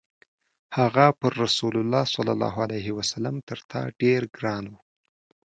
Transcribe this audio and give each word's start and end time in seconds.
هغه 0.77 1.05
پر 1.19 1.31
رسول 1.43 1.73
الله 1.81 2.03
تر 3.47 3.59
تا 3.71 3.81
ډېر 4.01 4.21
ګران 4.37 4.63
و. 4.71 4.75